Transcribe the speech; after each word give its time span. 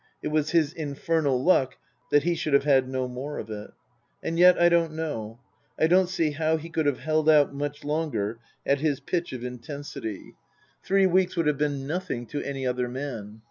It 0.23 0.29
was 0.29 0.49
his 0.49 0.73
infernal 0.73 1.43
luck 1.43 1.77
that 2.09 2.23
he 2.23 2.33
should 2.33 2.53
have 2.55 2.63
had 2.63 2.89
no 2.89 3.07
more 3.07 3.37
of 3.37 3.51
it. 3.51 3.69
And 4.23 4.39
yet, 4.39 4.59
I 4.59 4.67
don't 4.67 4.93
know. 4.95 5.39
I 5.79 5.85
don't 5.85 6.09
see 6.09 6.31
how 6.31 6.57
he 6.57 6.71
could 6.71 6.87
have 6.87 7.01
held 7.01 7.29
out 7.29 7.53
much 7.53 7.83
longer 7.83 8.39
at 8.65 8.79
his 8.79 8.99
pitch 8.99 9.31
of 9.31 9.43
intensity. 9.43 10.33
Three 10.81 11.03
302 11.03 11.05
Tasker 11.05 11.07
Jevons 11.07 11.13
weeks 11.13 11.37
would 11.37 11.45
have 11.45 11.57
been 11.59 11.85
nothing 11.87 12.25
to 12.25 12.41
any 12.43 12.65
other 12.65 12.87
man. 12.89 13.39